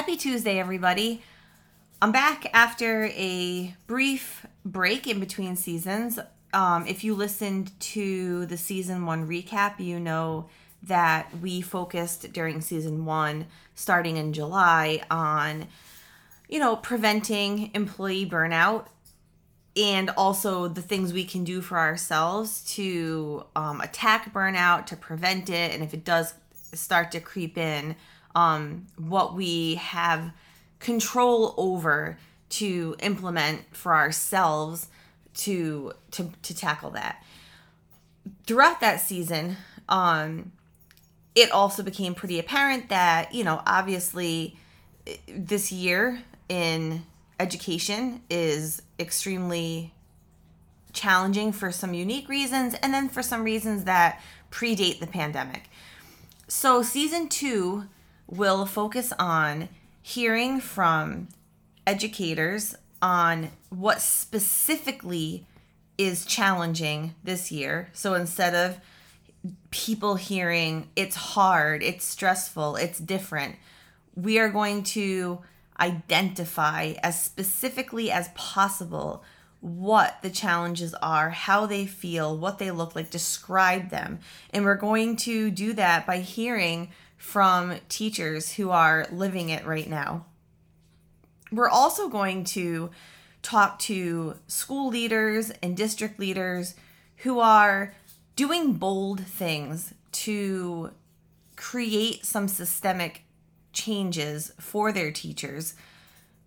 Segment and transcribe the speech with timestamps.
[0.00, 1.20] Happy Tuesday, everybody.
[2.00, 6.18] I'm back after a brief break in between seasons.
[6.54, 10.48] Um, if you listened to the season one recap, you know
[10.84, 13.44] that we focused during season one,
[13.74, 15.66] starting in July, on
[16.48, 18.86] you know preventing employee burnout
[19.76, 25.50] and also the things we can do for ourselves to um, attack burnout, to prevent
[25.50, 26.32] it, and if it does
[26.72, 27.96] start to creep in,
[28.34, 30.32] um, what we have
[30.78, 32.18] control over
[32.48, 34.88] to implement for ourselves
[35.34, 37.24] to to to tackle that.
[38.46, 39.56] Throughout that season,
[39.88, 40.52] um,
[41.34, 44.56] it also became pretty apparent that you know obviously
[45.28, 47.04] this year in
[47.38, 49.94] education is extremely
[50.92, 55.70] challenging for some unique reasons and then for some reasons that predate the pandemic.
[56.48, 57.84] So, season two
[58.30, 59.68] will focus on
[60.00, 61.28] hearing from
[61.86, 65.46] educators on what specifically
[65.98, 67.90] is challenging this year.
[67.92, 68.80] So, instead of
[69.70, 73.56] people hearing it's hard, it's stressful, it's different,
[74.14, 75.40] we are going to
[75.78, 79.24] identify as specifically as possible
[79.60, 84.18] what the challenges are, how they feel, what they look like, describe them.
[84.50, 89.88] And we're going to do that by hearing from teachers who are living it right
[89.88, 90.24] now.
[91.52, 92.90] We're also going to
[93.42, 96.74] talk to school leaders and district leaders
[97.18, 97.94] who are
[98.36, 100.92] doing bold things to
[101.56, 103.24] create some systemic
[103.74, 105.74] changes for their teachers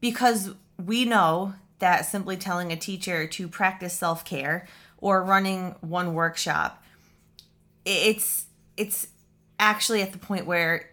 [0.00, 0.50] because
[0.82, 6.82] we know that simply telling a teacher to practice self-care or running one workshop
[7.84, 9.08] it's it's
[9.60, 10.90] actually at the point where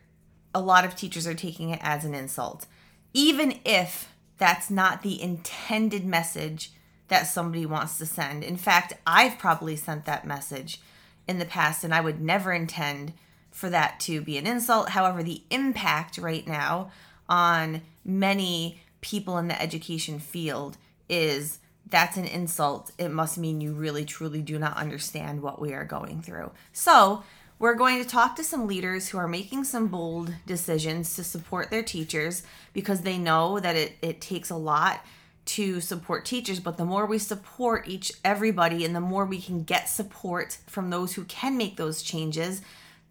[0.54, 2.68] a lot of teachers are taking it as an insult
[3.14, 6.72] even if that's not the intended message
[7.08, 10.80] that somebody wants to send in fact i've probably sent that message
[11.28, 13.14] in the past and i would never intend
[13.50, 16.92] for that to be an insult however the impact right now
[17.30, 20.78] on many people in the education field
[21.10, 22.92] is that's an insult.
[22.98, 26.52] It must mean you really truly do not understand what we are going through.
[26.74, 27.24] So,
[27.60, 31.70] we're going to talk to some leaders who are making some bold decisions to support
[31.70, 35.06] their teachers because they know that it, it takes a lot
[35.46, 39.64] to support teachers but the more we support each everybody and the more we can
[39.64, 42.62] get support from those who can make those changes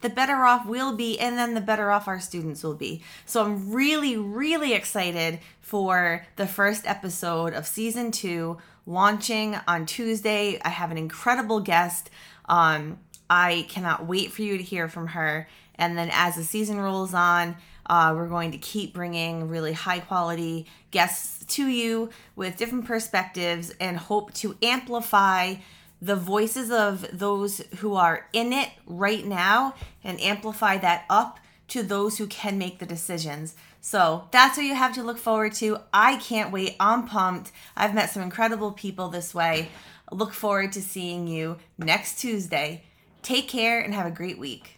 [0.01, 3.03] the better off we'll be, and then the better off our students will be.
[3.25, 10.61] So I'm really, really excited for the first episode of season two launching on Tuesday.
[10.65, 12.11] I have an incredible guest.
[12.45, 15.48] Um, I cannot wait for you to hear from her.
[15.75, 17.56] And then as the season rolls on,
[17.87, 23.72] uh, we're going to keep bringing really high quality guests to you with different perspectives
[23.81, 25.54] and hope to amplify
[26.03, 31.82] the voices of those who are in it right now and amplify that up to
[31.82, 33.54] those who can make the decisions.
[33.81, 35.78] So that's what you have to look forward to.
[35.93, 36.76] I can't wait.
[36.81, 37.53] I'm pumped.
[37.76, 39.69] I've met some incredible people this way.
[40.12, 42.82] look forward to seeing you next Tuesday.
[43.26, 44.75] Take care and have a great week.